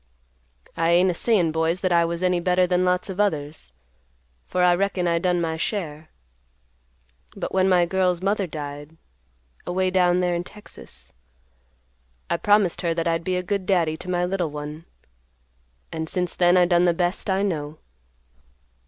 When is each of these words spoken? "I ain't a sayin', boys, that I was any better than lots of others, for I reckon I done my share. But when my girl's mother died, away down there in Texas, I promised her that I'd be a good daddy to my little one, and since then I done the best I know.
"I 0.75 0.89
ain't 0.89 1.11
a 1.11 1.13
sayin', 1.13 1.51
boys, 1.51 1.81
that 1.81 1.91
I 1.91 2.05
was 2.05 2.23
any 2.23 2.39
better 2.39 2.65
than 2.65 2.83
lots 2.83 3.07
of 3.07 3.19
others, 3.19 3.71
for 4.47 4.63
I 4.63 4.73
reckon 4.73 5.07
I 5.07 5.19
done 5.19 5.39
my 5.39 5.57
share. 5.57 6.09
But 7.35 7.53
when 7.53 7.69
my 7.69 7.85
girl's 7.85 8.19
mother 8.19 8.47
died, 8.47 8.97
away 9.67 9.91
down 9.91 10.19
there 10.19 10.33
in 10.33 10.43
Texas, 10.43 11.13
I 12.31 12.37
promised 12.37 12.81
her 12.81 12.95
that 12.95 13.07
I'd 13.07 13.23
be 13.23 13.35
a 13.35 13.43
good 13.43 13.67
daddy 13.67 13.95
to 13.97 14.09
my 14.09 14.25
little 14.25 14.49
one, 14.49 14.85
and 15.91 16.09
since 16.09 16.33
then 16.33 16.57
I 16.57 16.65
done 16.65 16.85
the 16.85 16.95
best 16.95 17.29
I 17.29 17.43
know. 17.43 17.77